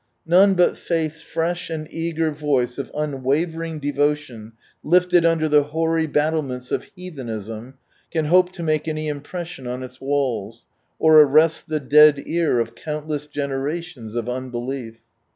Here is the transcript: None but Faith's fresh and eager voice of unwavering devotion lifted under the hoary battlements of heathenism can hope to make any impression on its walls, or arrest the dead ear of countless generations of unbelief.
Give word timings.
None 0.25 0.55
but 0.55 0.79
Faith's 0.79 1.21
fresh 1.21 1.69
and 1.69 1.87
eager 1.91 2.31
voice 2.31 2.79
of 2.79 2.89
unwavering 2.95 3.77
devotion 3.77 4.53
lifted 4.81 5.25
under 5.25 5.47
the 5.47 5.61
hoary 5.65 6.07
battlements 6.07 6.71
of 6.71 6.85
heathenism 6.95 7.75
can 8.09 8.25
hope 8.25 8.51
to 8.53 8.63
make 8.63 8.87
any 8.87 9.07
impression 9.07 9.67
on 9.67 9.83
its 9.83 10.01
walls, 10.01 10.65
or 10.97 11.19
arrest 11.21 11.67
the 11.69 11.79
dead 11.79 12.23
ear 12.25 12.59
of 12.59 12.73
countless 12.73 13.27
generations 13.27 14.15
of 14.15 14.27
unbelief. 14.27 15.01